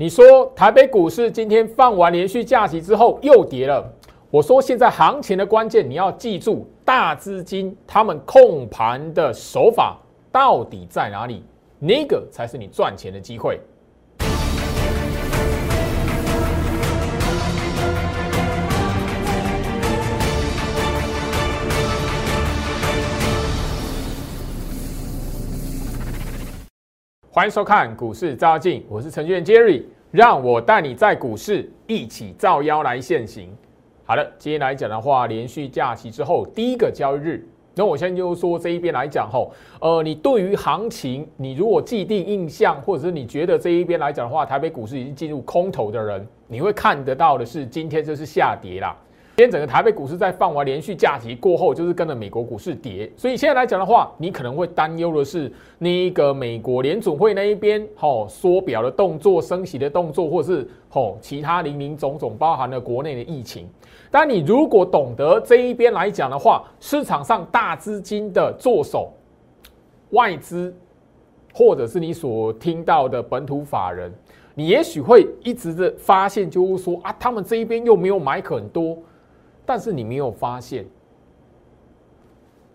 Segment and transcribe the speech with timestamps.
[0.00, 3.86] 你说台北股市今天放完连续假期之后又跌了。
[4.30, 9.98] 我说现在行情的关键，你要记住大资金他们控盘的手法
[10.32, 11.44] 到底在哪里，
[11.78, 13.60] 那个才是你赚钱的机会。
[27.40, 33.48] 欢迎收看股市照妖镜，我是程序员 Jerry，让我带你在股市一起照妖来现行。
[34.04, 48.94] 好的，今天来讲的话，连续假期之后第一个交易日，那我现在就说这一边来讲吼，呃，你对于行情，你如果既定印象，或者是你觉得这一边来讲的话，台北股市已经进入空头的人，你会看得到的是，今天这是下跌啦。
[49.40, 63.66] 今天整个台北股市在放完连续假期过后，就是跟着美国股市跌，所以现在来讲的话，你可能会担忧的是那个美国联总会那一边吼缩表的动作、升息的动作，或是吼其他零零总总包含了国内的疫情。
[64.10, 69.10] 但你如果懂得这一边来讲的话，市场上大资金的做手、
[70.10, 70.70] 外资，
[71.54, 74.12] 或者是你所听到的本土法人，
[74.54, 78.98] 你也许会一直的发现，就是说啊，他们这一边又没有买很多。
[79.70, 80.84] 但是你没有发现，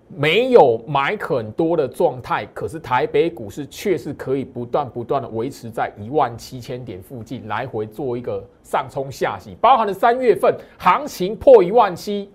[0.08, 12.30] 没有买很多的状态，可是台北股市却是可以不断不断的维持在一万七千点附近来回做一个上冲下洗，包含了三月份行情破一万七，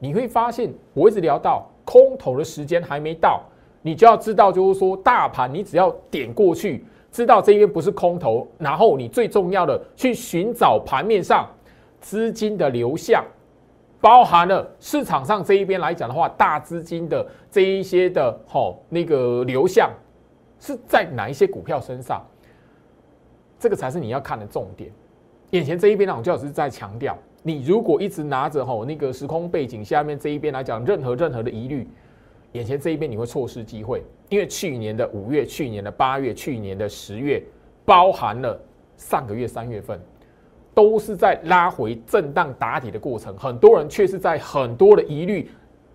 [0.00, 3.40] 你会发现我一直聊到空头的时间还没到，
[3.82, 11.48] 你就要知道，就是说大盘你只要点过去，知道这边不是空头，然后你最重要的去寻找盘面上
[12.00, 13.24] 资金的流向。
[14.02, 19.88] 包含了市场上这一边来讲的话，大资金的这一些的吼那个流向
[20.58, 22.20] 是在哪一些股票身上？
[23.60, 24.90] 这个才是你要看的重点。
[25.50, 31.86] 眼前这一边呢，我就要是在强调，你如果一直拿着吼那个时空背景下面这一边来讲，任何任何的疑虑，
[32.52, 37.40] 眼前这一边你会错失机会，因为去年的五月、去年的八月、去年的十月，
[37.84, 38.60] 包含了
[38.96, 40.00] 上个月三月份。
[40.74, 45.50] 都是在拉回震荡打底的过程，很多人却是在很多的疑虑、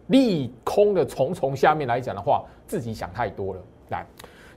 [0.07, 3.61] 利空的重重下面来讲的话，自己想太多了。
[3.89, 4.05] 来，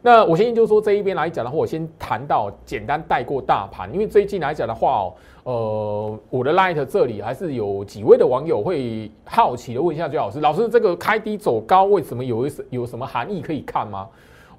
[0.03, 5.15] 那我先就说这一边来讲的话，我先谈到简单带过大盘，因为最近来讲的话哦，
[5.45, 14.09] 呃，我的 Light 这里还是有几位的网友会好奇的问一下，朱老师，老师这个开低走高，为什么有有什么含义可以看吗？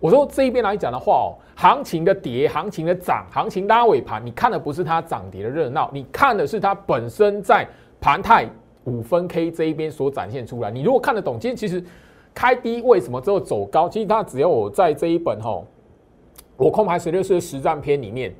[0.01, 7.65] 我说这一边来讲的话哦，行情的跌，行情的涨，行情拉尾盘，你看的不是它涨跌的热闹，你看的是它本身在
[8.01, 8.49] 盘态
[8.85, 10.71] 五分 K 这一边所展现出来。
[10.71, 11.81] 你如果看得懂，今天其实
[12.33, 13.87] 开低为什么之后走高？
[13.87, 15.67] 其实它只要我在这一本吼，
[16.57, 18.33] 我空牌十六式实战篇里面，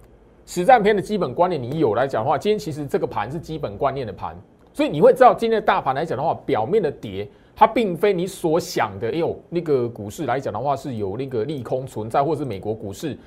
[0.47, 4.35] 实战篇的基本观念你有来讲的话，今天其实这个盘是基本观念的盘，
[4.73, 7.29] 所以你会知道今天的大盘来讲的话，表面的跌。
[7.55, 13.17] 它并非你所想的，哎呦，那个股市来讲的话是有那个利空存在，或是美国股市，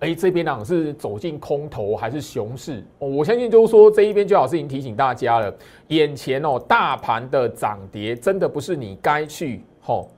[0.00, 2.84] 哎，这边呢是走进空头还是熊市？
[2.98, 5.54] 我相信就是说这一边最好是已经提醒大家了，
[5.88, 10.10] 眼前哦大盘的涨跌真的不是你该去吼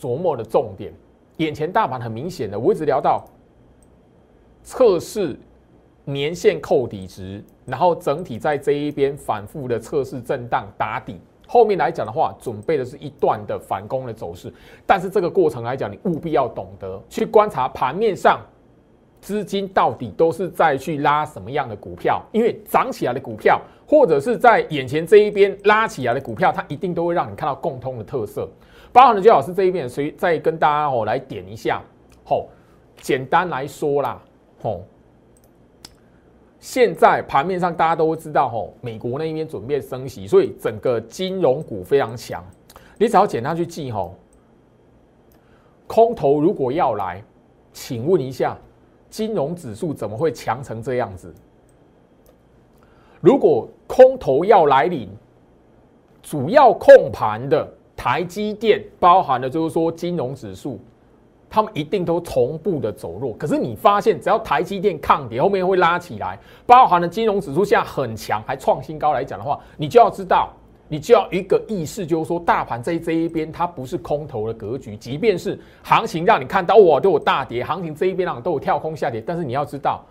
[0.00, 0.92] 琢磨的重点。
[1.36, 3.24] 眼前大盘很明显的，我一直聊到
[4.62, 5.38] 测试
[6.04, 11.20] 年线扣底值，然后整体在这一边反复的测试震荡打底。
[11.52, 14.54] 后面来讲的话，准备的是一段的反攻的走势，
[14.86, 18.38] 但是这个过程来讲，你务必要懂得去观察盘面上
[19.20, 28.48] 资金到底都是在去拉什么样的股票，因为涨起来的股票，或者是在眼前这一边拉起来的股票，它一定都会让你看到共通的特色。
[28.92, 31.82] 包含了周老师这一边，所以再跟大家哦来点一下，
[32.24, 32.48] 吼，
[33.00, 34.22] 简单来说啦，
[34.62, 34.84] 吼。
[36.60, 42.44] 现在盘面上大家都知道，吼，美国那边准备升息，所以整个金融股非常强。
[42.98, 44.14] 你只要简单去记，吼，
[45.86, 47.24] 空头如果要来，
[47.72, 48.58] 请问一下，
[49.08, 51.34] 金融指数怎么会强成这样子？
[53.22, 55.08] 如果空头要来临，
[56.22, 57.66] 主要控盘的
[57.96, 60.78] 台积电，包含的就是说金融指数。
[61.50, 70.50] 他们一定都同步的走弱，可是你发现，只要台积电抗跌，后面会拉起来，包含了金融指数现在很强，还创新高来讲的话，你就要知道，
[70.86, 80.04] 你就要一个意识，就是说，大盘在这一边它不是空头的格局，即便是行情让你看到哇都有大跌，行情这一边让都有跳空下跌，但是你要知道，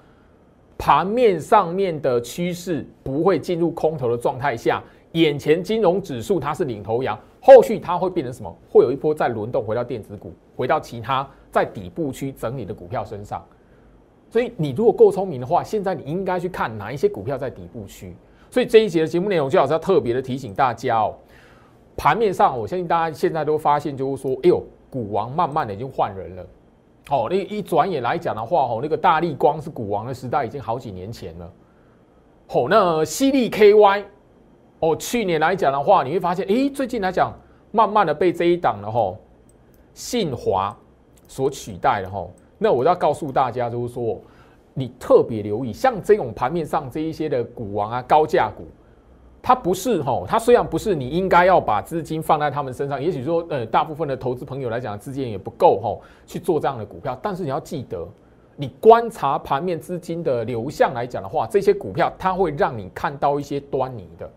[0.78, 4.84] 盘面上面的趋势不会进入空头的状态下，
[5.14, 7.18] 眼前金融指数它是领头羊。
[7.42, 8.54] 后续它会变成什么？
[8.70, 13.44] 会有一波再轮动回到电子股，回到其他在底部区整理的股票身上。
[14.30, 18.14] 所以你如果够聪明的话，现在你应该去看哪一些股票在底部区。
[18.52, 21.16] 所以这一节的节目内容，就好是要特别的提醒大家哦。
[21.96, 26.46] 盘面上，我相信大家现在都发现，就是说，哎呦，股王慢慢的已经换人了。
[27.10, 31.52] 哦，那一转眼来讲的话，哦，那个大力光是股王的时代，已经好几年前了。
[32.50, 34.04] 哦，那犀利 KY，
[34.80, 37.34] 哦，去年来讲的话，你会发现，哎，最近来讲，
[37.72, 39.18] 慢慢的被这一档了吼，
[39.94, 40.76] 信华
[41.28, 42.32] 所取代了吼。
[42.58, 44.20] 那我要告诉大家，就是说，
[44.74, 48.66] 你特别留意，像这种盘面上这一些的股王啊，高价股。
[49.42, 55.98] 它不是哈，它虽然不是你应该要把资金放在他们身上，也许说呃大部分的投资朋友来讲资金也不够哈
[56.28, 58.06] 去做这样的股票，但是你要记得，
[58.58, 64.30] 你观察盘面资金的流向来讲的话，这些股票它会让你看到一些端倪的，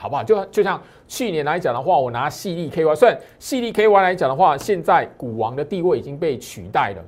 [0.00, 0.24] 好不好？
[0.24, 7.04] 就就像去年来讲的话，我拿细粒 KY，虽然细粒 KY 来讲的话，现在股王的地位已经被取代了，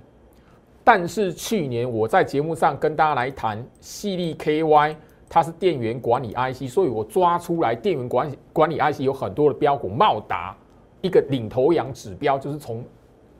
[0.84, 4.94] 但是去年我在节目上跟大家来谈细粒 KY。
[5.34, 10.54] 它是电源管理 IC，所以我抓出来电源管理管理 IC 有很多的标股，茂达
[11.00, 12.84] 一个领头羊指标，就是从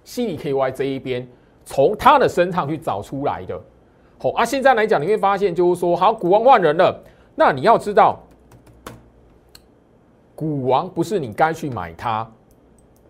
[0.07, 1.29] CDKY 这一边，
[1.67, 3.61] 从它的身上去找出来的。
[4.19, 6.99] 好啊，现在来讲你会发现，就是说，好，股王换人了，
[7.35, 8.19] 那你要知道，
[10.35, 12.31] 股王不是你该去买它，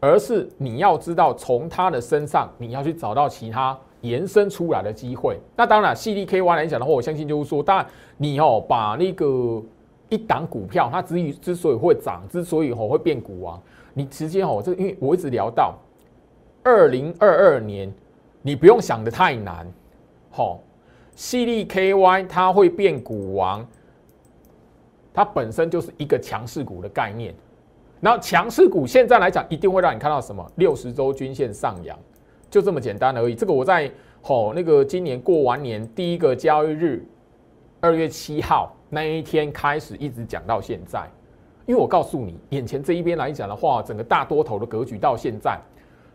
[0.00, 3.78] 而是你要知道，从它的身上你要去找到其他。
[4.02, 7.86] 延伸出来的机会，那当然，CDKY 来讲的话，我相信就是说，当然
[8.16, 9.62] 你哦把那个
[10.08, 13.62] 一档股票，它之于之所以会涨，之所以哦会变股王，
[13.94, 15.78] 你直接哦，这因为我一直聊到
[16.64, 17.94] 二零二二年，
[18.42, 19.64] 你不用想的太难，
[20.32, 20.58] 好
[21.16, 23.64] ，CDKY 它会变股王，
[25.14, 27.34] 它本身就是一个强势股的概念，
[28.00, 31.98] 然后强势股现在来讲，一定会让你看到什么六十周均线上扬。
[32.50, 33.34] 就这么简单而已。
[33.34, 37.02] 这个我在吼那个今年过完年第一个交易日，
[37.80, 41.08] 二月七号那一天开始一直讲到现在。
[41.64, 45.58] 因为我告诉你，眼前这一边来讲的话，整个大多头的格局到现在，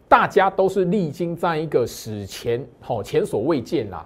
[0.07, 4.05] 大家都是历经在一个史前吼前所未见啦，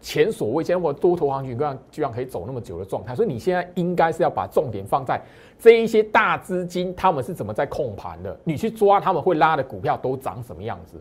[0.00, 3.14] 前所未见或多头行情居然居然可以走那么久的状态。
[3.14, 5.20] 所以你现在应该是要把重点放在
[5.58, 11.00] 这一些大资金他们是怎么在控盘的，你去抓他们会拉的股票都长什么样子。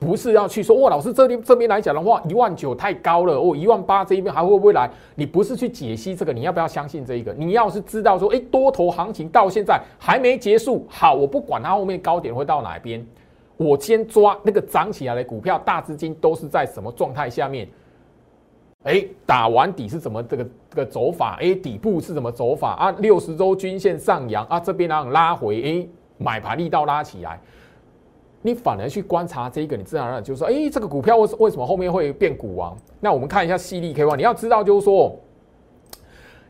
[0.00, 4.90] 不是要去说哇，老师这边这边来讲的话，一万九太高了哦，一万八这一边还会不会来？
[5.14, 7.32] 你不是去解析这个，你要不要相信这一个？
[7.34, 13.06] 你要是知道说，哎，多头行情到现在还没结束，好，我不管它后面高点会到哪边，
[13.56, 17.68] 我先抓那个涨起来的股票，大资金都是在什么状态下面？
[18.84, 21.36] 哎，打完底是怎么这个这个走法？
[21.40, 22.90] 哎，底部是怎么走法啊？
[22.98, 25.86] 六十周均线上扬啊，这边然后拉回，哎，
[26.18, 27.40] 买盘力道拉起来。
[28.44, 32.76] 你反而去观察这个，你自然而然就说：哎，这个股票为为什么后面会变股王？
[32.98, 35.16] 那我们看一下 C D K Y，你要知道就是说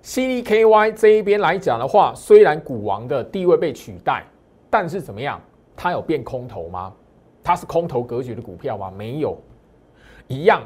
[0.00, 4.24] ，C D K Y 这一边来讲的话，虽然股王的地位被取代，
[4.70, 5.38] 但是怎么样？
[5.76, 6.90] 它有变空头吗？
[7.44, 8.90] 它是空头格局的股票吗？
[8.96, 9.36] 没有，
[10.28, 10.62] 一样。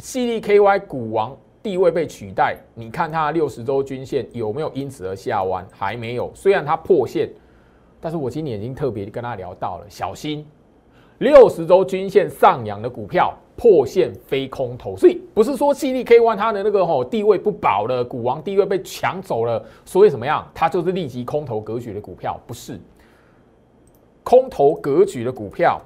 [0.00, 5.66] C D K Y 股王地位被取代，你看它六十周均线有没有因此而下弯？
[5.72, 6.30] 还没有。
[6.34, 7.28] 虽然它破线，
[8.00, 10.46] 但是我今年已经特别跟他聊到了，小心。
[11.18, 20.48] 六十周均线上扬的股票破线非空头，所以不是说 C D K Y 它的那个吼地位不保了，股王地位被抢走了，所以怎么样？
[20.54, 22.78] 它就是立即空头格局的股票，不是
[24.22, 25.80] 空头格局的股票。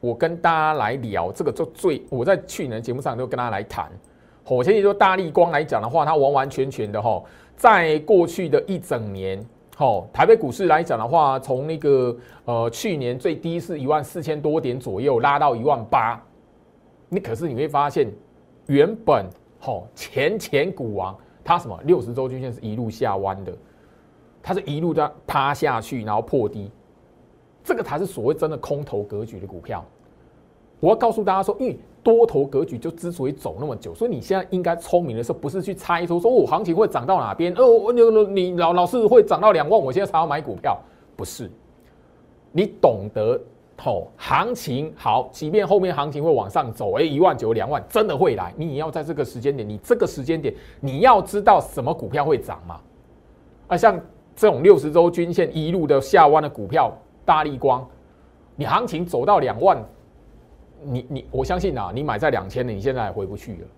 [0.00, 3.90] 我跟大家来聊这个，就最我在去年节目上都跟大家来谈。
[4.42, 7.22] 火前你说大力光来讲的话，它完完全全的哈，
[7.54, 9.44] 在过去的一整年。
[9.76, 16.20] 好，台北股市来讲的话，从那个呃去年最低是一万四千多点左右，拉到一万八。
[17.08, 18.10] 你可是你会发现，
[18.66, 19.26] 原本
[19.58, 23.52] 好前前股王，它什么六十周均线是一路下弯的，
[24.42, 26.70] 它是一路的趴下去，然后破低，
[27.70, 29.84] 这个才是所谓真的空头格局的股票。
[30.80, 37.54] 我要告诉大家说，因为多头格局就之所以走那么久，所以你现在应该聪明的时候，不是去猜说说哦，行情会涨到哪边？
[37.54, 40.76] 哦，你你老老是会涨到两万，我现在才要买股票，
[41.14, 41.48] 不是？
[42.50, 43.40] 你懂得
[43.84, 52.80] 哦，行情好，即便后面行情会往上走，哎，一万九、两万真的会来，你也要在这个时间点，你这个时间点你要知道什么股票会涨嘛？
[53.68, 54.00] 啊，像
[54.34, 56.92] 这种六十周均线一路的下弯的股票，
[57.30, 57.88] 大力光，
[58.56, 59.80] 你行情走到两万。
[60.82, 63.68] 你你我相信啊，你买在两千的，你现在也回不去了，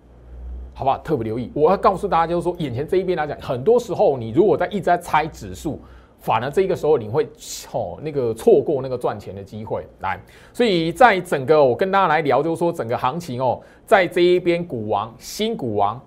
[0.73, 0.97] 好不好？
[0.99, 5.79] 特别留意，我要告诉大家，就是说，眼前这一边来讲，很多时候你如果在一直在猜指数，
[6.17, 7.29] 反而这个时候你会
[7.73, 10.19] 哦那个错过那个赚钱的机会来，
[10.51, 16.01] 所以在整个我跟大家来聊，就是说整个行情哦，在这一边股王新股王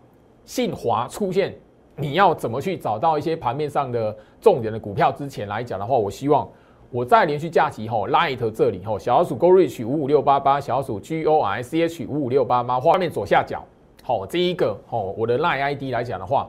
[0.44, 1.54] 信华出现，
[1.94, 5.12] 你要怎么去找到一些盘面上的重点的股票？
[5.12, 6.48] 之前来讲的话，我希望
[6.96, 13.62] 我在连续假期吼 light 这里吼小老鼠 go reach 五五六八八，小老鼠 g o i c h 五五六八八，画面左下角
[14.02, 16.48] 好这一个吼我的 line id 来讲的话。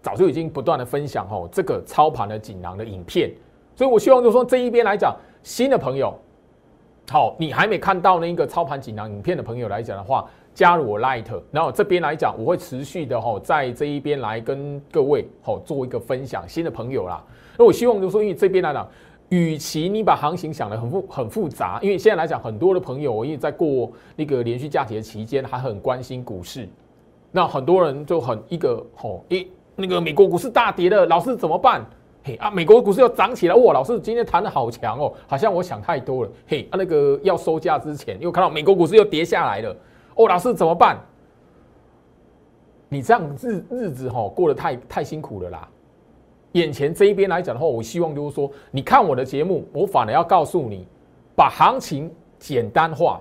[0.00, 3.28] 早就已经不断的分享哦，这个操盘的锦囊的影片，
[3.74, 6.14] 所以我希望就是说这一边来讲，新的朋友，
[7.10, 10.24] 好，你还没看到那个操盘锦囊影片的朋友来讲的话，
[10.54, 17.22] 加入我 Light，然后这边来讲，我会持续的吼，在这一边来跟各位好做一个分享，新的朋友啦，
[17.58, 18.88] 那我希望就是说，因为这边来讲，
[19.30, 26.68] 与其你把行情想得很复很复杂，因为现在来讲，很多的朋友因为在过那个连续假期的期间，还很关心股市，
[27.30, 29.46] 那很多人就很一个吼一。
[29.76, 31.84] 那个美国股市大跌了，老师怎么办？
[32.24, 33.72] 嘿啊，美国股市又涨起来，哇！
[33.72, 36.30] 老师今天谈的好强哦，好像我想太多了。
[36.48, 39.76] 嘿啊，那个要收价之前又看到美国股市又跌下来了，
[40.16, 40.98] 哦，老师怎么办？
[42.88, 45.68] 你这样日日子哈过得太太辛苦了啦。
[46.52, 50.86] 眼前这一边来讲的话，我希望就是说，你看我的节目，我反而要告诉你，
[51.36, 53.20] 把行情简单化。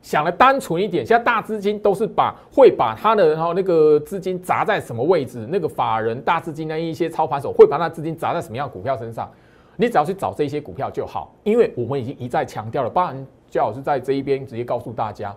[0.00, 5.46] 想的单纯一点，现在大资金都是把会把他的然后那个资金砸在什么位置？
[5.50, 9.30] 那个法人大资金的一些操盘手会把那资金砸在什么样股票身上？
[9.76, 12.90] 你只要去找这些股票就好，因为我们已经一再强调了。
[12.90, 15.34] 当然，最好是在这一边直接告诉大家，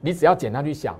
[0.00, 0.94] 你只要简单去想，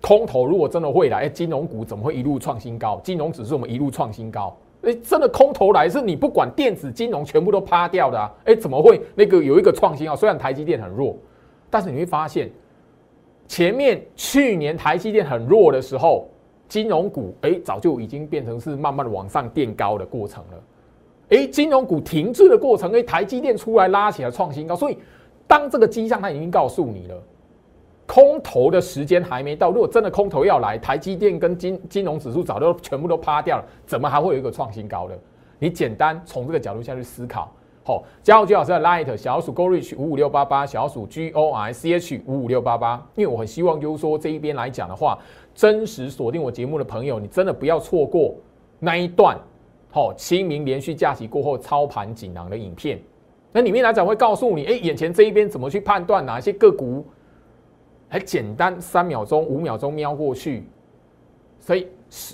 [0.00, 3.00] 空头如果真的会来，金融股怎么会一路创新高？
[3.02, 10.14] 金融指数我们一路创新高，哎，真的空头来是你不管电子金融全部都趴掉的啊，哎，怎么会那个有一个创新啊？
[10.14, 11.16] 虽然台积电很弱。
[11.70, 12.50] 但是你会发现，
[13.46, 16.26] 前面去年台积电很弱的时候，
[16.66, 20.62] 金融股哎早就已经变成是慢慢的往上垫高的过程了。
[21.28, 24.74] 哎，金融股停滞的过程，哎，台积电出来拉起来创新高。
[24.74, 24.96] 所以，
[25.46, 27.22] 当这个迹象它已经告诉你了，
[28.08, 29.70] 空头的时间还没到。
[29.70, 35.16] 如果真的空头要来，台积电跟金金融指数早就全部都趴掉了，怎么还会有一个创新高的？
[35.58, 37.52] 你简单从这个角度下去思考。
[37.84, 43.06] 好，加入居老师的 Light 小鼠 Gorich 五五六八八，小鼠 G O I C H 五五六八八。
[43.14, 45.18] 因为我很希望，就是说这一边来讲的话，
[45.54, 48.34] 真实锁定我节目的朋友，你真的不要错过
[48.78, 49.38] 那一段。
[49.90, 53.00] 好，清明连续假期过后操盘锦囊的影片，
[53.52, 57.04] 那里面来讲会告诉你，哎，眼前这一边怎么去判断哪些个股，
[58.08, 60.66] 很简单三秒钟、五秒钟瞄过去，
[61.60, 61.88] 所以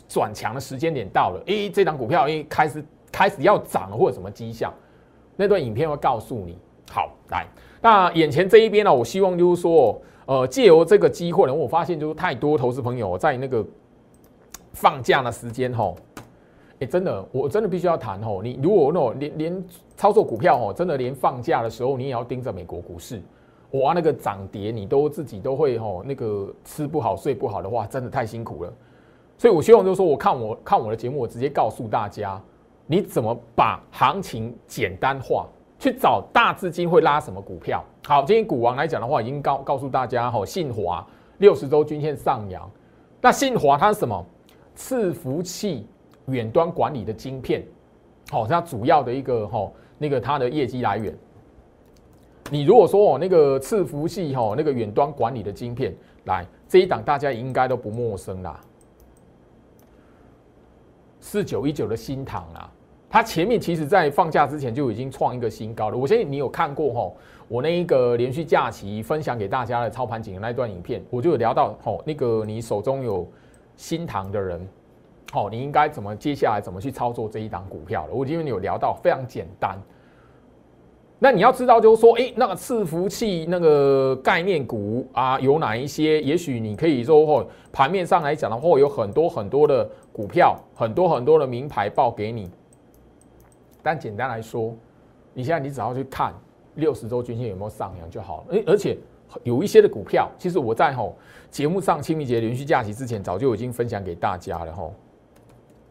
[0.08, 4.72] 转强的时间点到了，哎，这张股票哎开始开始要涨了，或者什么迹象。
[5.36, 6.56] 那段影片会告诉你。
[6.92, 7.46] 好，来，
[7.80, 13.64] 那眼前这一边呢，我希望就是说，呃，借由这个机会呢，我发现就是太多投资朋友在那个
[14.72, 15.96] 放假的时间，吼，
[16.78, 19.64] 哎，真的，我真的必须要谈，吼，你如果那种连连
[19.96, 23.20] 操作股票，吼，真的连放假的时候你也要盯着美国股市，
[23.74, 28.72] 哇，那个涨跌你都自己都会，吼，那个吃不好睡不好的话，真的太辛苦了。
[29.36, 32.40] 所以我希望就是说，我看我看我的节目，我直接告诉大家。
[32.86, 35.46] 你怎么把行情简单化？
[35.78, 37.82] 去找大资金会拉什么股票？
[38.06, 41.04] 好，今天股王来讲的话，已经告告诉大家，哈，信华
[41.38, 42.70] 六十周均线上扬。
[43.20, 44.24] 那信华它是什么？
[44.76, 45.86] 伺服器
[46.26, 47.64] 远端管理的晶片，
[48.30, 51.12] 好，它主要的一个哈，那个它的业绩来源。
[52.50, 58.60] 你如果说哦，那个伺服器哈，那个远端管理的晶片，来这一档大家应该都不陌生啦。
[61.20, 62.70] 四九一九的新塘啊，
[63.08, 65.96] 它前面其实在放假之前就已经创一个新高了。
[65.96, 67.16] 我相信你有看过吼，
[67.48, 73.26] 我那一个连续假期分享给大家的操盘景的那段影片，我就有聊到吼，那个你手中有
[73.74, 74.68] 新塘的人，
[75.32, 78.12] 哦，你应该怎么接下来怎么去操作这一档股票了？
[78.12, 79.80] 我因为你有聊到非常简单。
[81.20, 86.20] 那你要知道，就是说，哎，那个伺服器那个概念股啊，有哪一些？
[86.20, 92.50] 也许你可以说，哦，盘面上来讲的话，有很多很多的股票，很多很多的名牌报给你。
[93.82, 94.74] 但简单来说，
[95.32, 96.34] 你现在你只要去看
[96.74, 98.56] 六十周均线有没有上扬就好了。
[98.66, 98.98] 而且
[99.44, 101.16] 有一些的股票，其实我在吼
[101.50, 104.72] 节目上清明节连续假期之前，早就已经分享给大家了。
[104.72, 104.92] 吼，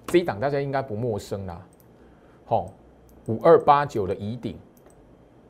[0.08, 1.66] 这一档大家应该不陌生啦。
[2.46, 2.72] 吼，
[3.28, 4.56] 五二八九的疑顶。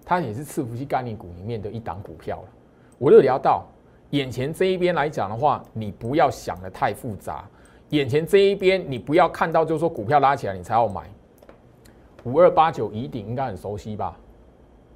[0.05, 2.49] 它也是伺服器概念股里面的一档股票了。
[2.97, 3.65] 我就聊到
[4.11, 7.43] 眼前这一边来讲的话，你不要想的太复杂。
[7.89, 11.03] 眼前这一边，你不要看到就是说股票拉起来你才要买。
[12.23, 14.17] 五二八九一顶应该很熟悉吧？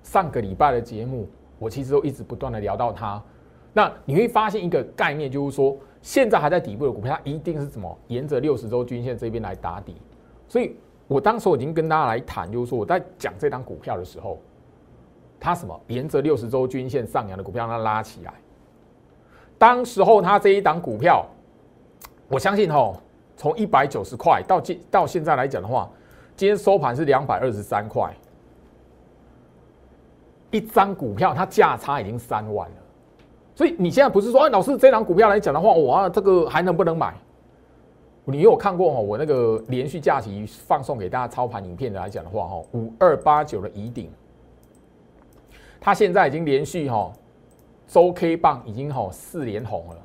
[0.02, 1.28] 上个礼拜的节目，
[1.60, 3.22] 我其实都一直不断的聊到它。
[3.74, 9.96] 那你会发现一个概念，就是说现在还在底部的股票，它一定是什么沿着六十周均线这边来打底。
[10.48, 10.76] 所以
[11.08, 14.40] 我当时我已经跟大家来谈，就是说我在讲这张股票的时候，
[15.40, 18.34] 它什么沿着六十周均线上扬的股票，它拉起来。
[19.58, 21.26] 当时候它这一档股票，
[22.28, 22.98] 我相信吼，
[23.36, 25.90] 从一百九十块到今到现在来讲的话，
[26.36, 28.14] 今天收盘是两百二十三块，
[30.52, 32.76] 一张股票它价差已经三万了。
[33.56, 37.16] 所以你现在不是说，哎，老师这张股票来讲的话，我，这个还能不能买？
[38.26, 39.00] 你有看过哈？
[39.00, 44.12] 我那个连续假期放送给大家操盘影片的来讲的话，哈，五二八九的疑顶，
[45.80, 47.12] 它现在已经连续哈
[47.88, 49.96] 周 K 棒已经哈四连红了。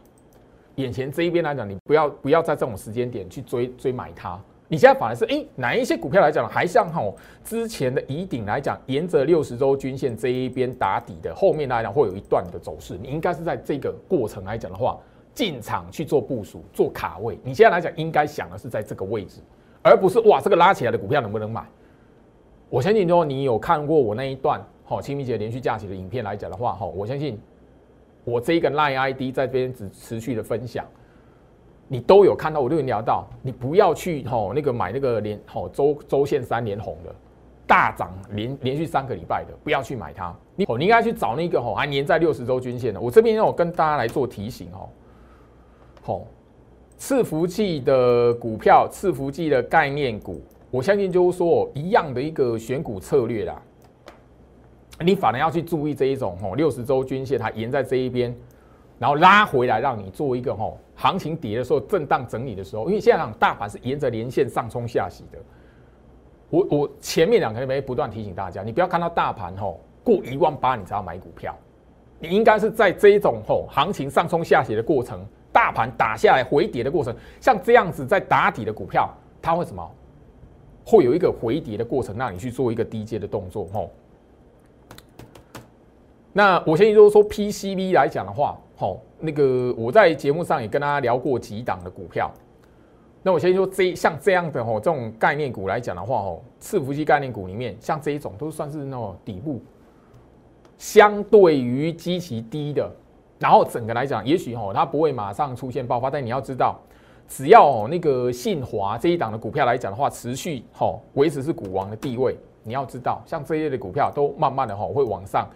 [0.77, 4.41] 眼前这一边来讲，你不要不要在这种时间点去追追买它。
[4.69, 7.03] 你现在反而是哎，哪一些股票来讲还像哈
[7.45, 12.97] 之前的乙顶来讲，沿着六十周均线这一边打底的，后面来讲会有一段的走势。
[13.01, 14.99] 你应该是在这个过程来讲的话。
[15.35, 19.41] 进场去做部署、做卡位，你现在来讲应该想的是在这个位置，
[19.81, 21.65] 而不是哇这个拉起来的股票能不能买？
[22.69, 27.41] 我相信，说你有看过我那一段好清明节连续假期的影片来讲的话，哈，我相信
[28.25, 30.85] 我这一个 Line ID 在这边只持续的分享，
[31.89, 37.15] 你都有看到，我都有聊到，你不要去吼那个买那个连吼周周线三连红的
[37.67, 40.35] 大涨连连续三个礼拜的，不要去买它。
[40.57, 43.01] 你哦，你应该去找那个吼还粘在六十周均线的。
[43.01, 44.89] 我这边要我跟大家来做提醒哦。
[46.03, 46.25] 好，
[46.99, 53.63] 伺服器的股票，伺服器的概念股，我相信就是说一样的一个选股策略啦。
[55.03, 58.35] 你反而要去注意这一种吼，六十周均线它沿在这一边，
[58.99, 65.39] 然后拉回来，让你做一个吼行情跌的时候震荡整理的时候，因为现在大盘是沿着连线上冲下洗的。
[66.51, 71.57] 我我前面两个礼不断提醒大家，你不要看到大盘吼过一万八你才要买股票，
[72.19, 75.25] 你应该是在这一种吼行情上冲下洗的过程。
[75.53, 79.07] 大盘打下来回跌的过程，像这样子在打底的股票，
[79.43, 79.87] 它会什么？
[80.83, 83.91] 会有一个回跌的过程，让你去做一个低阶的动作，吼。
[86.33, 92.31] 那我先就是说 PCB 来讲的话，吼，那个我在节目上也跟大家聊过几档的股票。
[93.23, 99.61] 那我先说这像这样的吼，这种概念股来讲的话，吼，伺服器概念股里面，像这一种都算是那种底部
[100.79, 102.91] 相对于极其低的。
[103.39, 106.81] 然后整个来讲，也许哦，它不会马上出现爆发，但你要知道，
[107.29, 115.49] 只要那个信华这一档的股票来讲的话，持续哦维持是股王的地位，你要知道，像这一类的股票都慢慢的哈会往上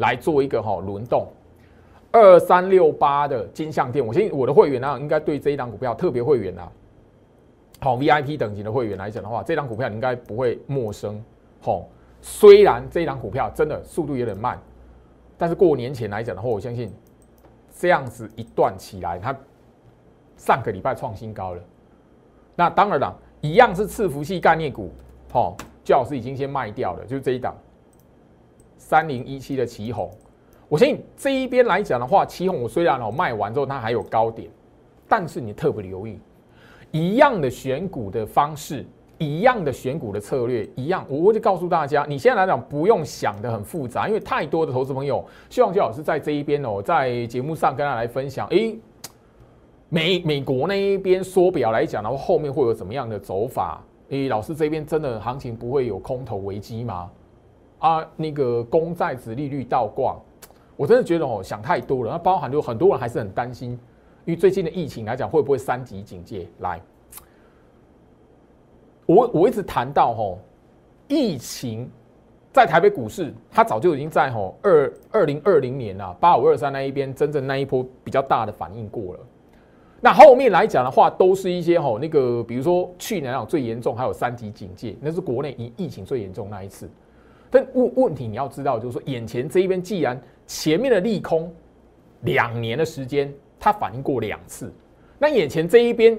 [0.00, 1.26] 来做一个哈轮动。
[2.12, 6.70] 二三六八的金相店，我相信我的会员呢，应该对这一档股票特别会员啊，
[7.80, 11.22] 好 VIP 等级的会员来讲的话，这档股票应该不会陌生。
[11.62, 11.86] 好，
[12.20, 14.58] 虽然这一档股票真的速度有点慢，
[15.38, 16.92] 但是过年前来讲的话，我相信。
[17.72, 19.34] 这样子一段起来，它
[20.36, 21.62] 上个礼拜创新高了。
[22.54, 24.90] 那当然了，一样是伺服器概念股，
[25.32, 27.56] 好，最好是已经先卖掉了，就是这一档
[28.80, 30.10] 三零一七的旗红。
[30.68, 34.48] 我相信这一边来讲的话，旗红我虽然哦卖完之后它还有高点，
[35.06, 36.18] 但是你特别留意
[36.90, 38.84] 一样的选股的方式。
[39.22, 48.48] 一样的选股的策略，一样，我就告诉大家，你现在来讲不用想的很复杂，因为太多的投资朋友希望邱老师在这一边哦，在节目上跟他来分享。
[48.48, 48.78] 诶，
[49.90, 53.84] 美美国那一边缩表来讲的话，后面会有怎么样的走法？
[54.08, 57.10] 诶，老师这边真的行情不会有空头危机吗？
[57.80, 60.16] 啊，那个公债值利率倒挂，
[60.76, 62.12] 我真的觉得哦，想太多了。
[62.12, 63.70] 那包含就很多人还是很担心，
[64.24, 66.80] 因为最近的疫情来讲，会不会三级警戒来？
[69.06, 70.38] 我我一直谈到吼，
[71.08, 71.90] 疫情
[72.52, 79.20] 在台北股市，它早就已经在吼二二零二零年啊八五二三那一边真正那一波比较大的反应过了。
[80.00, 86.88] 那后面来讲的话，都是一些吼那个，比如说去年那种最严重，还有三级警戒，那是国内疫疫情最严重那一次。
[87.50, 91.52] 但问问题你要知道，就是说眼前这一边，既然前面的利空
[92.22, 94.72] 两年的时间，它反应过两次，
[95.18, 96.18] 那眼前这一边。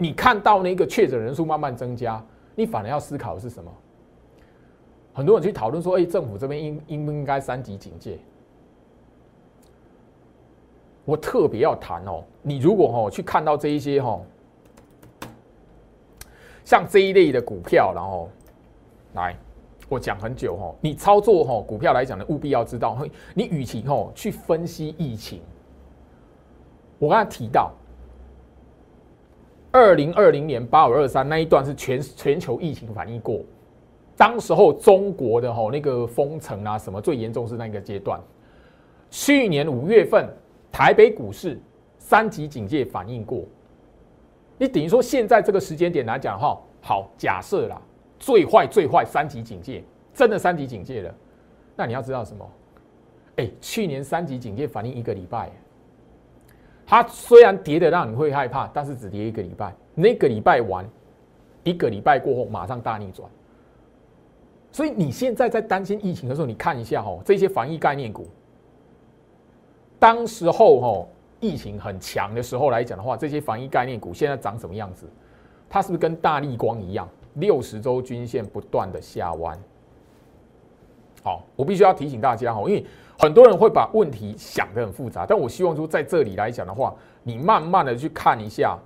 [0.00, 3.68] 你看到那个确诊人数慢慢增加，你反而要思考的是什么？
[5.12, 8.16] 很多人去讨论说：“哎，政府这边应应不应该三级警戒？”
[11.04, 14.20] 我特别要谈哦，你如果哦去看到这一些哈，
[16.64, 18.30] 像这一类的股票，然后
[19.14, 19.36] 来
[19.88, 22.98] 我讲很久哈，你操作哈股票来讲呢，务必要知道，
[23.34, 25.40] 你与其哦去分析疫情，
[26.98, 27.72] 我刚才提到。
[29.70, 33.42] 二零二零年八五二三那一段是全全球疫情反应过，
[34.16, 38.18] 当时候中国的吼那个封城啊什么最严重是那个阶段。
[39.10, 40.26] 去年五月份
[40.72, 41.60] 台北股市
[41.98, 43.44] 三级警戒反应过，
[44.56, 47.80] 你等于说现在这个时间点来讲哈，好假设啦，
[48.18, 51.14] 最坏最坏三级警戒，真的三级警戒了。
[51.76, 52.50] 那你要知道什么？
[53.36, 55.50] 哎，去年三级警戒反应一个礼拜，
[56.84, 59.72] 它虽然跌的让你会害怕，但是只跌一个礼拜。
[59.94, 60.84] 那个礼拜完，
[61.62, 63.30] 一个礼拜过后马上大逆转。
[64.72, 68.28] 所以你现在在担心疫情的时候，你看一下哦，这些防疫概念股，
[69.98, 71.08] 当时候哦
[71.40, 75.08] 疫情很强的时候来讲的话，这些防疫概念股现在长什么样子？
[75.68, 79.58] 它是不是跟大力光一样，六十周均线不断的下弯？
[81.22, 82.84] 好，我必须要提醒大家哈，因为
[83.18, 88.78] 很多人会把问题想得很复杂，但我希望说在这里来讲的话，你慢慢的去看一下，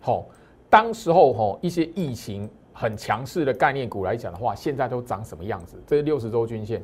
[0.00, 0.24] 好，
[0.68, 2.48] 当时候哈一些疫情。
[2.78, 5.82] 很强势的概念股来讲的话，现在都长什么样子？
[5.86, 6.82] 这是六十周均线，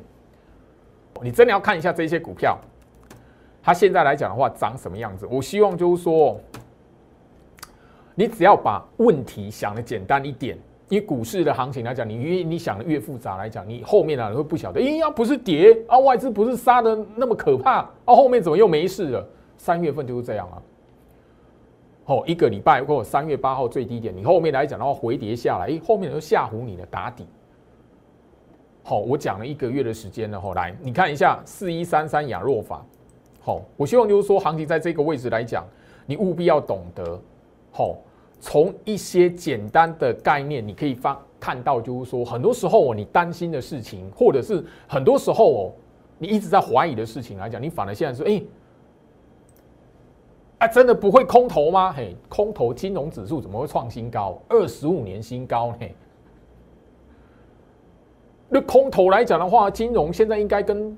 [1.21, 2.57] 你真的要看一下这些股票，
[3.61, 5.27] 它现在来讲的话长什么样子？
[5.29, 6.39] 我希望就是说，
[8.15, 10.57] 你只要把问题想的简单一点，
[10.93, 19.27] 以股市的行情来讲，你越你想的越复杂来讲，你后面啊你会不晓得，哎呀不是跌啊，外资不是杀的那么可怕啊，后面怎么又没事了？
[19.57, 20.61] 三月份就是这样啊。
[22.05, 27.25] 哦，一个礼拜或三月八号最低点，你后面来讲的话回跌下来，诶，后面又吓唬你的打底。
[28.83, 32.85] 好，我讲了一个月的时间了，后来你看一下四一三三亚若法。
[33.39, 35.65] 好，我希望就是说，行情在这个位置来讲，
[36.05, 37.19] 你务必要懂得，
[37.71, 37.95] 好，
[38.43, 45.71] 从一些简单的概念，你可以发看到，就是说，很多时候哦，你担心的事情，或者是很多时候哦，
[46.19, 48.43] 你一直在怀疑的事情来讲，你反而现在说，哎。
[50.57, 51.93] 啊，真的不会空头吗？
[51.93, 54.37] 嘿，空头金融指数怎么会创新高？
[54.49, 55.87] 二十五年新高呢？
[58.49, 60.97] 那空头来讲的话，金融现在应该跟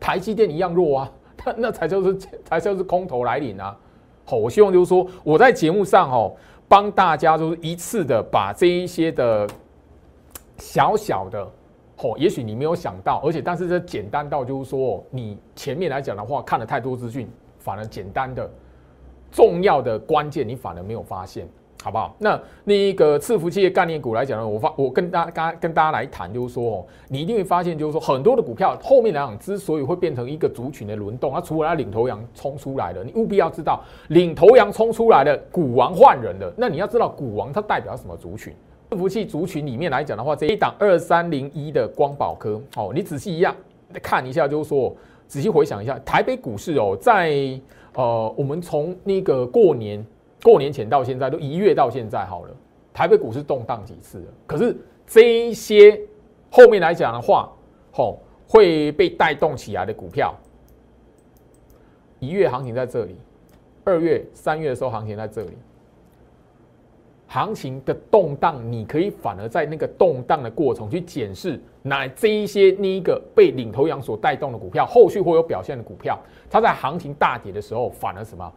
[0.00, 1.12] 台积电一样弱啊，
[1.44, 3.76] 那那才叫是才叫是空头来临啊！
[4.28, 6.34] 好，我希望就是说，我在节目上哦，
[6.68, 9.48] 帮大家就是一次的把这一些的
[10.58, 11.42] 小小的，
[11.98, 18.50] 哦，也许你没有想到，而且但是这简单到就是说，你前面来讲的话，看了太多资讯，反而简单的。
[19.32, 21.46] 重要的关键，你反而没有发现，
[21.86, 22.16] 好不好？
[22.18, 38.52] 那那一个伺服器的概念股来讲呢，我发我跟大家跟大家来谈，就是说哦，你一定会发现，就是说很多的股票后面来讲，之所以会变成一个族群的轮动，它除了它领头羊冲出来了，你务必要知道，领头羊冲出来的股王换人了，那你要知道股王它代表什么族群？
[38.90, 43.54] 伺服器族群里面来讲的话，这一档二三零一的光宝科，哦，你仔细一样
[44.02, 44.92] 看一下，就是说
[45.28, 47.60] 仔细回想一下，台北股市哦，在
[47.94, 50.04] 呃，我们从那个过年
[50.46, 52.54] 过年前到现在，都一月到现在好了，
[52.94, 54.24] 台北股市动荡几次了？
[54.46, 56.00] 可是这一些
[56.48, 57.50] 后面来讲的话，
[57.90, 60.32] 吼会被带动起来的股票，
[62.20, 63.16] 一月行情在这里，
[63.82, 65.50] 二月、三月的时候行情在这里。
[67.26, 76.16] 行情的动荡，你可以反而在那个动荡的过程去检视，那这一些那一个被领头羊所带动的股票，后续会有表现的股票，
[76.48, 78.52] 它在行情大跌的时候，反而什么，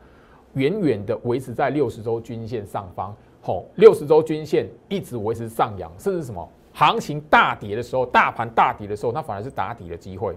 [0.53, 10.35] 远远的维持在六十周均线上方，吼，六十周均线一直维持上扬，甚至什么，行情大跌的时候，大盘大跌的时候，它反而是打底的机会，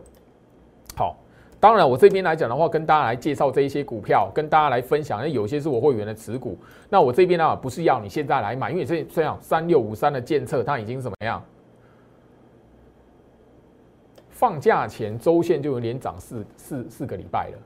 [0.97, 1.17] 好。
[1.61, 5.21] 当然，我这边来讲的话，跟大家来介绍这一些股票，跟大家来分享。
[5.21, 6.59] 那有些是我会员的持股。
[6.89, 11.41] 那我这边呢，不是要你现在来买，因为这这样三六五三的建测，它已经怎么样？
[14.31, 17.59] 放假前周线就有连涨四四四个礼拜了。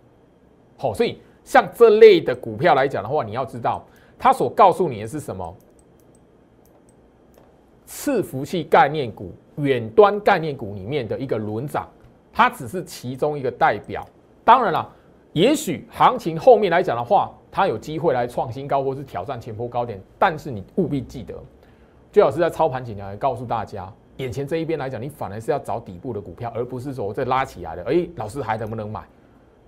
[0.77, 3.87] 好，所以像这类的股票来讲的话，你要知道，
[4.19, 5.57] 它所告诉你的是什么？
[7.87, 11.89] 伺服器概念股、远端概念股里面的一个轮涨。
[12.33, 14.05] 它只是其中一个代表，
[14.45, 14.93] 当然了，
[15.33, 21.35] 也许行情后面来讲的话，它有机会来创新高或是挑战前波高点，但是你务必记得，
[22.13, 29.01] 最好是在操盘前来告诉大家，眼前这一边来讲，你反而是要找底部的股票，而不是说我这拉起来的，哎，老师还能不能买？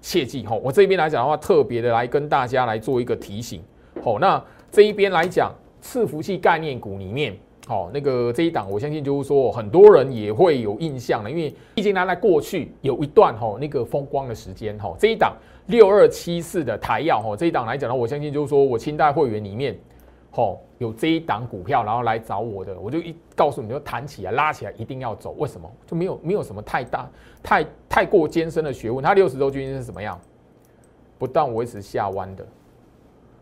[0.00, 3.62] 切记吼，我这边来讲的话，特别的来跟大家来做一个提醒，
[4.02, 7.36] 吼，那这一边来讲，伺服器概念股里面。
[7.66, 14.96] 好，那个这一档，我相信就是说，很多人也会有印象了，因为毕竟它在过去有一段哈那个风光的时间哈。
[14.98, 19.78] 这一档六二七四的台药哈，这一档来讲呢，我相信就是说我清代会员里面，
[20.30, 25.70] 吼有这一档股票，然后来找我的，我就一告诉你就弹起来拉起来一定要走，为什么？
[25.86, 27.08] 就没有没有什么太大
[27.42, 30.20] 太太过艰深的学问，它六十周均线是什么样？
[31.18, 32.46] 不断维持下弯的。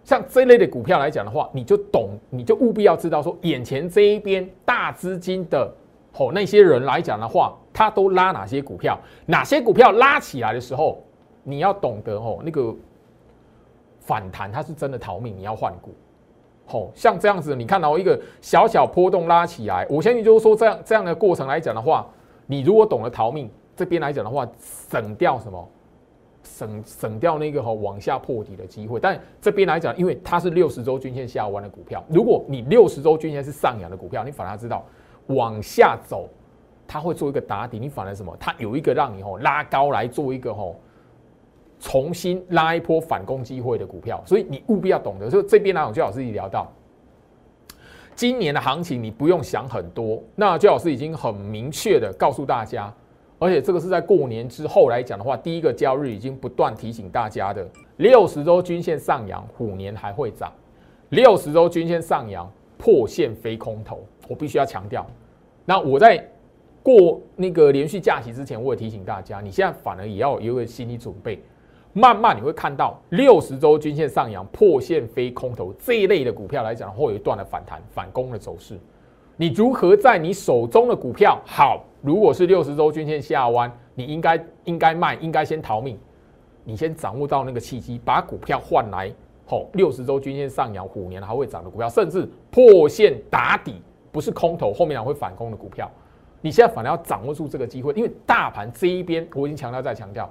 [0.05, 5.71] 像这类的股票来讲的话，你就懂，你就务必要知道说，眼前这一边大资金的
[6.13, 8.99] 吼那些人来讲的话，他都拉哪些股票？
[9.27, 11.03] 哪些股票拉起来的时候，
[11.43, 12.75] 你要懂得哦那个
[14.01, 15.91] 反弹，它是真的逃命，你要换股。
[16.67, 22.07] 吼，像这样子，你看到一个小小波动拉起来，我相信就是说这样这样的过程来讲的话，
[22.47, 24.47] 你如果懂得逃命，这边来讲的话，
[24.91, 25.69] 省掉什么？
[26.43, 29.01] 省省掉那个哈往下破底的机会。
[29.01, 34.85] 但这边来讲，因为它是六十周均线下弯的股票，如果你六十周均线是上扬的股票，你反而知道
[35.27, 36.29] 往下走，
[36.87, 38.35] 它会做一个打底，你反而什么？
[38.39, 40.77] 它有一个让你吼拉高来做一个吼。
[41.79, 45.29] 重新拉一波反攻机会的股票，所以你务必要懂得。
[45.29, 46.73] 所以这边呢，我就老师已聊到，
[48.15, 50.23] 今年的行情你不用想很多。
[50.35, 52.93] 那周老师已经很明确的告诉大家，
[53.39, 60.51] 而且这个是在过年之后来讲的话，第一个交易日已经不断提醒大家的，六十周均线上扬，虎年还会涨；
[61.11, 64.03] 六十周均线上扬，破线非空头。
[64.29, 65.07] 我必须要强调。
[65.67, 66.27] 那我在
[66.83, 71.43] 过那个连续假期之前，我也提醒大家，你现在反而也要有一个心理准备。
[71.97, 78.79] 慢慢你会看到六十周均线上扬破线非空头这一类的股票来讲，会有一段的反弹反攻的走势。
[79.39, 81.83] 你如何在你手中的股票好？
[82.03, 85.99] 如果是六十周均线下弯，你应该应该卖，应该先逃命。
[86.65, 89.11] 你先掌握到那个契机，把股票换来
[89.47, 93.81] 好六十周均线上扬，虎年还会涨的股票，甚至破线打底，
[94.13, 95.91] 不是空头，后面还会反攻的股票。
[96.43, 100.31] 你现在反而要掌握住这个机会，因为大盘这一边我已经强调再强调。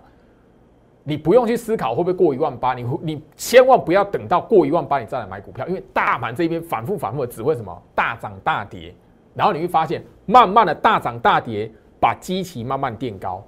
[1.08, 7.84] 你不用去思考会不会过一万八，你你千万不要等到过一万八你再来买股票，因为大盘这边反复反复的只会什么？
[7.94, 8.92] 大涨大跌，
[9.36, 13.44] 然后你会发现慢慢的大涨大跌把基期慢慢垫高，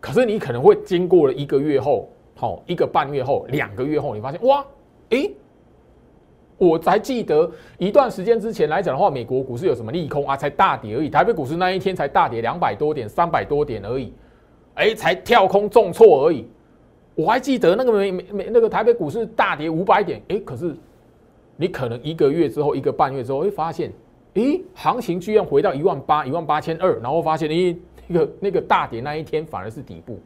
[0.00, 4.64] 可是你可能会经过了一个月后，好一个半月后，两个月后，你发现哇，
[5.10, 5.30] 诶，
[6.56, 10.26] 我才记得一段时间之前来讲的话，美国股市有什么利空？
[10.26, 14.14] 啊，才大跌而已，台北股市那一天才大跌两百多点、三百多点而已，
[14.76, 16.48] 哎，才跳空重挫而已。
[17.14, 20.74] 我还记得那个美美美那个台北股市大跌五百点，哎，可是
[21.56, 23.92] 你可能一个月之后，一个半月之后会发现，
[24.34, 30.18] 哎，行情居然回到一万八、一万八千二，然后发现，哎，那个那个大跌那一天反而是底部。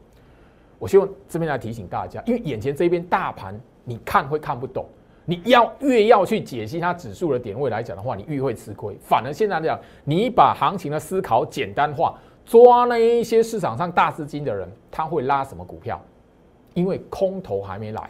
[0.79, 4.85] 我希望这边来提醒大家，因为眼前这边大盘你看会看不懂，
[5.25, 8.95] 你要越要去解析它指数的点位来讲的话，你越会吃亏。
[9.01, 16.01] 反而现在这样，你把行情的思考简单化，抓那一些市场上大资金的人，他会拉什么股票？
[16.77, 18.07] 因为空头还没来，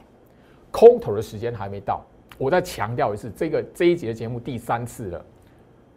[0.71, 2.03] 空头的时间还没到。
[2.37, 5.25] 我再强调一次，这个这一节节目第三次了，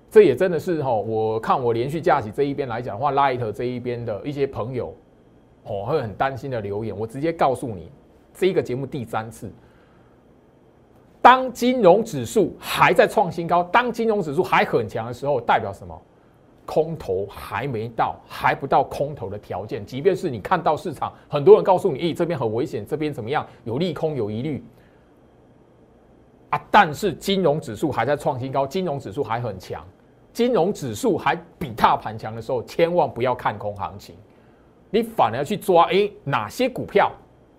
[0.08, 4.94] 这也真的是哈，我看我连续假期这一边来讲的话，Light 这一边的一些朋友，
[5.64, 7.90] 哦会很担心的留言，我直接告诉你，
[8.32, 9.50] 这一个节目第三次，
[11.20, 16.00] 当金融指数还在创新高，当金融指数还很强的时候，代表什么？
[16.70, 19.84] 空头还没到，还不到空头的条件。
[19.84, 23.44] 即便是你看到市场，很多人告诉你，咦，这边很危险，这边怎么样？
[23.64, 24.62] 有利空，有疑虑
[26.50, 26.62] 啊。
[26.70, 29.84] 但是金融指数还在创新高，金融指数还很强，
[30.32, 34.14] 金融指数还比大盘强的时候，千万不要看空行情，
[34.90, 37.10] 你反而要去抓，哎，哪些股票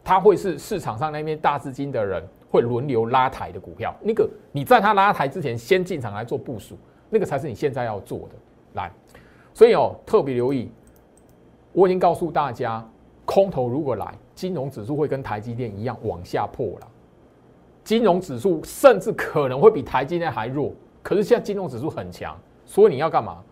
[0.05, 3.93] 它会是市场上那边大资金的人会轮流拉抬的股票？
[4.01, 6.77] 那个你在它拉抬之前，先进场来做部署，
[7.09, 8.35] 那个才是你现在要做的。
[8.73, 8.89] 来，
[9.53, 10.69] 所以哦，特别留意，
[11.73, 12.83] 我已经告诉大家，
[13.25, 16.87] 空头如果来，金融指数会跟台积电一样往下破了，
[17.83, 20.71] 金融指数甚至可能会比台积电还弱。
[21.03, 23.43] 可是现在金融指数很强，所以你要干嘛？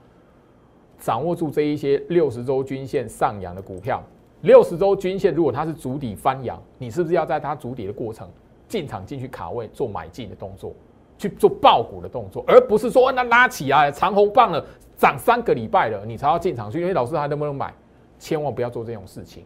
[0.99, 4.03] 掌握住这一些六十周均线上扬的股票，
[4.41, 8.27] 六十周均线如果它是足底翻扬，你是不是要在它足底的过程
[8.67, 10.73] 进场进去卡位做买进的动作？
[11.17, 14.65] 去做爆股的动作，而不是说那拉起来长红棒了，
[14.99, 16.81] 涨三个礼拜了，你才要进场去。
[16.81, 17.73] 因为老师还能不能买？
[18.19, 19.45] 千万不要做这种事情。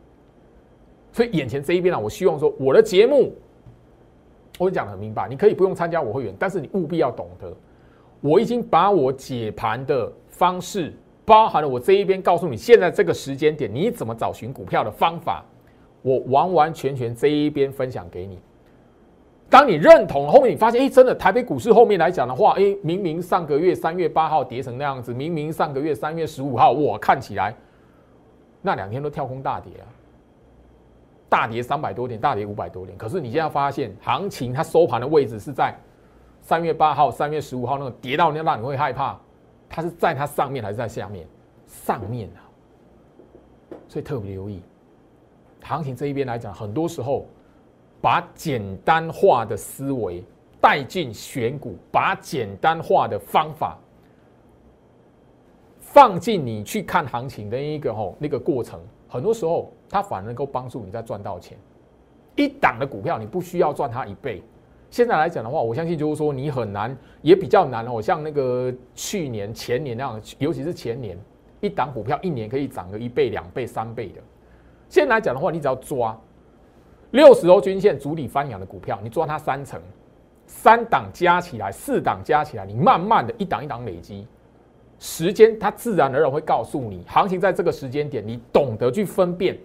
[1.11, 3.35] 所以眼前这一边啊，我希望说我的节目，
[4.57, 7.55] 我讲的很明白，你可以不用参加我会员，但是你务必要懂得，
[8.19, 10.91] 我已经把我解盘的方式，
[11.23, 15.45] 包含了我这一边告诉你现在这个时间点你怎么找寻股票的方法，
[16.01, 18.39] 我完完全全这一边分享给你。
[19.53, 27.53] 当你认同后面，你发现，哎，真的，台北股市后面来讲的话，哎，明明上个月三月八号跌成那样子，明明上个月三月十五号，我看起来
[28.63, 29.85] 那两天都跳空大跌啊，
[31.29, 32.97] 大跌三百多点，大跌五百多点。
[32.97, 35.71] 可是你现在发现，行情它收盘的位置是在
[36.41, 39.15] 三月八号、三月十五号那个跌到那让你会害怕，
[39.69, 41.27] 它是在它上面还是在下面？
[41.67, 42.41] 上面啊，
[43.87, 44.63] 所以特别留意，
[45.61, 47.27] 行情这一边来讲，很多时候。
[48.03, 50.21] 把简单化的思维
[50.59, 53.79] 带进选股，把简单化的方法
[55.79, 61.57] 放进你去看行情的一个吼那个过程，很多时候它反而能够帮助你再赚到钱。
[62.35, 64.43] 一档的股票你不需要赚它一倍，
[64.89, 68.01] 现在来讲的话，我相信就是说你很难，也比较难哦。
[68.01, 71.17] 像那个去年、前年那样，尤其是前年，
[71.61, 74.19] 一档股票一年可以涨个一倍、两倍、三倍的。
[74.89, 76.19] 现在来讲的话，你只要抓
[77.13, 79.79] 六十欧均线主力翻扬的股票，你抓它三成，
[80.47, 84.27] 三档加起来，四档加起来，你慢慢的一档一档累积，
[84.97, 89.55] 时间它自然而然会告诉你，行情在这个时间点，你懂得去分辨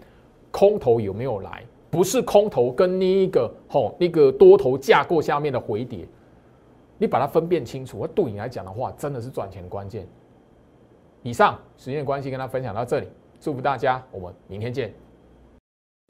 [0.50, 1.64] 空头有没有来。
[1.90, 6.06] 不是空头跟那一个吼那个多头架构下面的回跌，
[6.98, 8.06] 你把它分辨清楚。
[8.08, 10.06] 对你来讲的话，真的是赚钱的关键。
[11.22, 13.08] 以上时间关系，跟他分享到这里，
[13.40, 14.92] 祝福大家，我们明天见。